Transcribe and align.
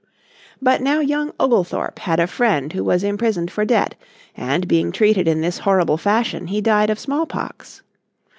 But 0.59 0.81
now 0.81 0.99
young 0.99 1.31
Oglethorpe 1.39 1.99
had 1.99 2.19
a 2.19 2.25
friend 2.25 2.73
who 2.73 2.83
was 2.83 3.03
imprisoned 3.03 3.51
for 3.51 3.65
debt, 3.65 3.93
and, 4.35 4.67
being 4.67 4.91
treated 4.91 5.27
in 5.27 5.41
this 5.41 5.59
horrible 5.59 5.97
fashion, 5.99 6.47
he 6.47 6.59
died 6.59 6.89
of 6.89 6.97
smallpox. 6.97 7.83